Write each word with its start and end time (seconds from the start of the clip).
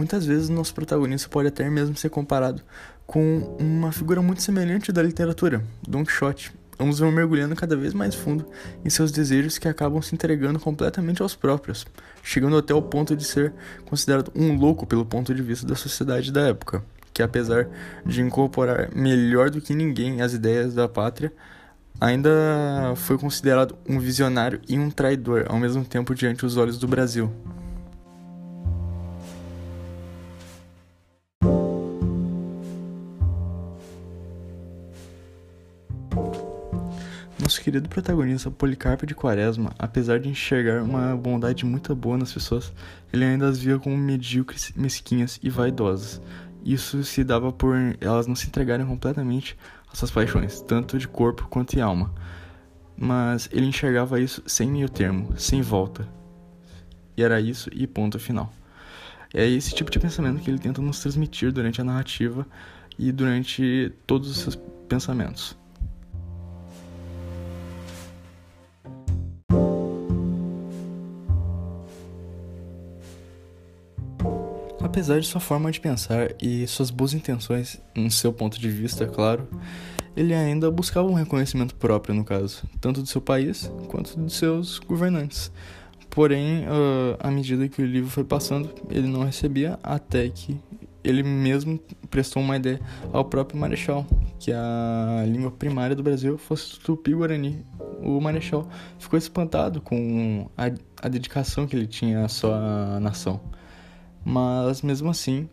Muitas 0.00 0.24
vezes 0.24 0.48
nosso 0.48 0.74
protagonista 0.74 1.28
pode 1.28 1.48
até 1.48 1.68
mesmo 1.68 1.94
ser 1.94 2.08
comparado 2.08 2.62
com 3.06 3.54
uma 3.60 3.92
figura 3.92 4.22
muito 4.22 4.40
semelhante 4.40 4.90
da 4.90 5.02
literatura, 5.02 5.62
Don 5.86 6.06
Quixote. 6.06 6.50
Ambos 6.78 7.00
vão 7.00 7.12
mergulhando 7.12 7.54
cada 7.54 7.76
vez 7.76 7.92
mais 7.92 8.14
fundo 8.14 8.46
em 8.82 8.88
seus 8.88 9.12
desejos 9.12 9.58
que 9.58 9.68
acabam 9.68 10.00
se 10.00 10.14
entregando 10.14 10.58
completamente 10.58 11.20
aos 11.20 11.34
próprios, 11.36 11.86
chegando 12.22 12.56
até 12.56 12.72
o 12.72 12.80
ponto 12.80 13.14
de 13.14 13.22
ser 13.24 13.52
considerado 13.84 14.32
um 14.34 14.56
louco 14.56 14.86
pelo 14.86 15.04
ponto 15.04 15.34
de 15.34 15.42
vista 15.42 15.66
da 15.66 15.74
sociedade 15.74 16.32
da 16.32 16.48
época, 16.48 16.82
que 17.12 17.22
apesar 17.22 17.68
de 18.06 18.22
incorporar 18.22 18.88
melhor 18.94 19.50
do 19.50 19.60
que 19.60 19.74
ninguém 19.74 20.22
as 20.22 20.32
ideias 20.32 20.72
da 20.72 20.88
pátria, 20.88 21.30
ainda 22.00 22.94
foi 22.96 23.18
considerado 23.18 23.76
um 23.86 24.00
visionário 24.00 24.62
e 24.66 24.78
um 24.78 24.90
traidor 24.90 25.44
ao 25.46 25.58
mesmo 25.58 25.84
tempo 25.84 26.14
diante 26.14 26.40
dos 26.40 26.56
olhos 26.56 26.78
do 26.78 26.88
Brasil. 26.88 27.30
Nosso 37.50 37.62
querido 37.62 37.88
protagonista 37.88 38.48
Policarpo 38.48 39.04
de 39.04 39.12
Quaresma, 39.12 39.72
apesar 39.76 40.20
de 40.20 40.28
enxergar 40.28 40.84
uma 40.84 41.16
bondade 41.16 41.66
muito 41.66 41.92
boa 41.96 42.16
nas 42.16 42.32
pessoas, 42.32 42.72
ele 43.12 43.24
ainda 43.24 43.48
as 43.48 43.58
via 43.58 43.76
como 43.76 43.96
medíocres, 43.96 44.72
mesquinhas 44.76 45.40
e 45.42 45.50
vaidosas. 45.50 46.22
Isso 46.64 47.02
se 47.02 47.24
dava 47.24 47.50
por 47.50 47.74
elas 48.00 48.28
não 48.28 48.36
se 48.36 48.46
entregarem 48.46 48.86
completamente 48.86 49.58
às 49.92 49.98
suas 49.98 50.12
paixões, 50.12 50.60
tanto 50.60 50.96
de 50.96 51.08
corpo 51.08 51.48
quanto 51.48 51.74
de 51.74 51.80
alma. 51.80 52.14
Mas 52.96 53.48
ele 53.50 53.66
enxergava 53.66 54.20
isso 54.20 54.44
sem 54.46 54.70
meio 54.70 54.88
termo, 54.88 55.36
sem 55.36 55.60
volta. 55.60 56.06
E 57.16 57.22
era 57.24 57.40
isso 57.40 57.68
e 57.72 57.84
ponto 57.84 58.16
final. 58.20 58.52
É 59.34 59.44
esse 59.44 59.74
tipo 59.74 59.90
de 59.90 59.98
pensamento 59.98 60.40
que 60.40 60.48
ele 60.48 60.60
tenta 60.60 60.80
nos 60.80 61.00
transmitir 61.00 61.50
durante 61.50 61.80
a 61.80 61.84
narrativa 61.84 62.46
e 62.96 63.10
durante 63.10 63.92
todos 64.06 64.30
os 64.30 64.36
seus 64.36 64.56
pensamentos. 64.88 65.58
Apesar 74.90 75.20
de 75.20 75.26
sua 75.28 75.40
forma 75.40 75.70
de 75.70 75.80
pensar 75.80 76.34
e 76.42 76.66
suas 76.66 76.90
boas 76.90 77.14
intenções, 77.14 77.80
no 77.94 78.10
seu 78.10 78.32
ponto 78.32 78.58
de 78.58 78.68
vista, 78.68 79.06
claro, 79.06 79.46
ele 80.16 80.34
ainda 80.34 80.68
buscava 80.68 81.06
um 81.06 81.14
reconhecimento 81.14 81.76
próprio, 81.76 82.12
no 82.12 82.24
caso, 82.24 82.64
tanto 82.80 83.00
do 83.00 83.06
seu 83.06 83.20
país 83.20 83.72
quanto 83.86 84.18
dos 84.18 84.34
seus 84.34 84.80
governantes. 84.80 85.52
Porém, 86.10 86.64
uh, 86.64 87.16
à 87.20 87.30
medida 87.30 87.68
que 87.68 87.80
o 87.80 87.86
livro 87.86 88.10
foi 88.10 88.24
passando, 88.24 88.74
ele 88.90 89.06
não 89.06 89.22
recebia 89.22 89.78
até 89.80 90.28
que 90.28 90.60
ele 91.04 91.22
mesmo 91.22 91.78
prestou 92.10 92.42
uma 92.42 92.56
ideia 92.56 92.80
ao 93.12 93.24
próprio 93.24 93.60
Marechal, 93.60 94.04
que 94.40 94.50
a 94.52 95.22
língua 95.24 95.52
primária 95.52 95.94
do 95.94 96.02
Brasil 96.02 96.36
fosse 96.36 96.80
Tupi-Guarani. 96.80 97.64
O 98.02 98.20
Marechal 98.20 98.68
ficou 98.98 99.16
espantado 99.16 99.80
com 99.80 100.50
a, 100.58 100.64
a 101.00 101.08
dedicação 101.08 101.64
que 101.64 101.76
ele 101.76 101.86
tinha 101.86 102.24
à 102.24 102.28
sua 102.28 102.98
nação. 102.98 103.40
Mas 104.24 104.82
mesmo 104.82 105.10
assim, 105.10 105.48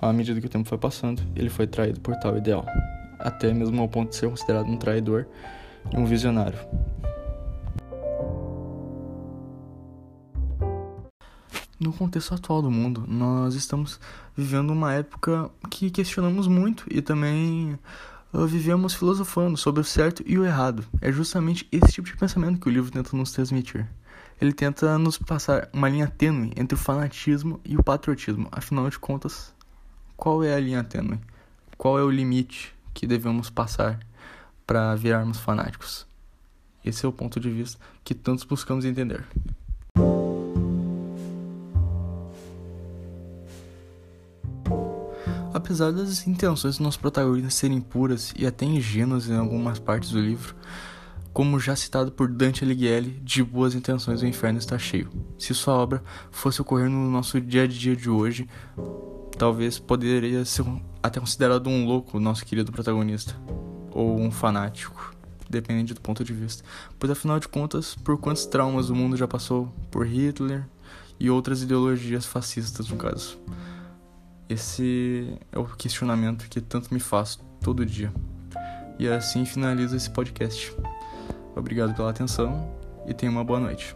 à 0.00 0.12
medida 0.12 0.40
que 0.40 0.46
o 0.46 0.50
tempo 0.50 0.68
foi 0.68 0.78
passando, 0.78 1.22
ele 1.34 1.48
foi 1.48 1.66
traído 1.66 2.00
por 2.00 2.16
tal 2.16 2.36
ideal, 2.36 2.66
até 3.18 3.52
mesmo 3.52 3.80
ao 3.80 3.88
ponto 3.88 4.10
de 4.10 4.16
ser 4.16 4.28
considerado 4.28 4.66
um 4.66 4.76
traidor 4.76 5.26
e 5.92 5.96
um 5.96 6.04
visionário. 6.04 6.58
No 11.78 11.92
contexto 11.92 12.32
atual 12.34 12.62
do 12.62 12.70
mundo, 12.70 13.04
nós 13.08 13.54
estamos 13.54 13.98
vivendo 14.36 14.70
uma 14.70 14.94
época 14.94 15.50
que 15.68 15.90
questionamos 15.90 16.46
muito 16.46 16.84
e 16.88 17.02
também 17.02 17.76
uh, 18.32 18.46
vivemos 18.46 18.94
filosofando 18.94 19.56
sobre 19.56 19.80
o 19.80 19.84
certo 19.84 20.22
e 20.24 20.38
o 20.38 20.44
errado. 20.44 20.84
É 21.00 21.10
justamente 21.10 21.66
esse 21.72 21.92
tipo 21.92 22.06
de 22.06 22.16
pensamento 22.16 22.60
que 22.60 22.68
o 22.68 22.72
livro 22.72 22.92
tenta 22.92 23.16
nos 23.16 23.32
transmitir 23.32 23.88
ele 24.40 24.52
tenta 24.52 24.98
nos 24.98 25.18
passar 25.18 25.68
uma 25.72 25.88
linha 25.88 26.08
tênue 26.08 26.52
entre 26.56 26.74
o 26.74 26.78
fanatismo 26.78 27.60
e 27.64 27.76
o 27.76 27.82
patriotismo. 27.82 28.48
Afinal 28.50 28.88
de 28.90 28.98
contas, 28.98 29.54
qual 30.16 30.42
é 30.42 30.54
a 30.54 30.60
linha 30.60 30.82
tênue? 30.82 31.20
Qual 31.76 31.98
é 31.98 32.02
o 32.02 32.10
limite 32.10 32.74
que 32.94 33.06
devemos 33.06 33.50
passar 33.50 34.00
para 34.66 34.94
virarmos 34.94 35.38
fanáticos? 35.38 36.06
Esse 36.84 37.06
é 37.06 37.08
o 37.08 37.12
ponto 37.12 37.38
de 37.38 37.50
vista 37.50 37.78
que 38.02 38.14
tantos 38.14 38.44
buscamos 38.44 38.84
entender. 38.84 39.24
Apesar 45.54 45.92
das 45.92 46.26
intenções 46.26 46.76
dos 46.76 46.80
nossos 46.80 47.00
protagonistas 47.00 47.54
serem 47.54 47.80
puras 47.80 48.32
e 48.36 48.46
até 48.46 48.64
ingênuas 48.64 49.28
em 49.28 49.36
algumas 49.36 49.78
partes 49.78 50.10
do 50.10 50.20
livro, 50.20 50.54
como 51.32 51.58
já 51.58 51.74
citado 51.74 52.12
por 52.12 52.28
Dante 52.28 52.64
Alighieri, 52.64 53.20
de 53.22 53.42
boas 53.42 53.74
intenções 53.74 54.22
o 54.22 54.26
inferno 54.26 54.58
está 54.58 54.78
cheio. 54.78 55.08
Se 55.38 55.54
sua 55.54 55.74
obra 55.74 56.02
fosse 56.30 56.60
ocorrer 56.60 56.90
no 56.90 57.10
nosso 57.10 57.40
dia 57.40 57.62
a 57.62 57.66
dia 57.66 57.96
de 57.96 58.10
hoje, 58.10 58.48
talvez 59.38 59.78
poderia 59.78 60.44
ser 60.44 60.64
até 61.02 61.18
considerado 61.18 61.68
um 61.68 61.86
louco, 61.86 62.20
nosso 62.20 62.44
querido 62.44 62.70
protagonista, 62.70 63.34
ou 63.90 64.20
um 64.20 64.30
fanático, 64.30 65.14
dependendo 65.48 65.94
do 65.94 66.00
ponto 66.00 66.22
de 66.22 66.32
vista. 66.32 66.62
Pois 66.98 67.10
afinal 67.10 67.40
de 67.40 67.48
contas, 67.48 67.94
por 67.94 68.18
quantos 68.18 68.44
traumas 68.46 68.90
o 68.90 68.94
mundo 68.94 69.16
já 69.16 69.26
passou 69.26 69.72
por 69.90 70.06
Hitler 70.06 70.66
e 71.18 71.30
outras 71.30 71.62
ideologias 71.62 72.26
fascistas, 72.26 72.88
no 72.88 72.96
caso. 72.96 73.38
Esse 74.48 75.38
é 75.50 75.58
o 75.58 75.64
questionamento 75.64 76.46
que 76.48 76.60
tanto 76.60 76.92
me 76.92 77.00
faço 77.00 77.38
todo 77.62 77.86
dia. 77.86 78.12
E 78.98 79.08
assim 79.08 79.46
finalizo 79.46 79.96
esse 79.96 80.10
podcast. 80.10 80.74
Obrigado 81.54 81.94
pela 81.94 82.10
atenção 82.10 82.68
e 83.06 83.12
tenha 83.12 83.30
uma 83.30 83.44
boa 83.44 83.60
noite. 83.60 83.94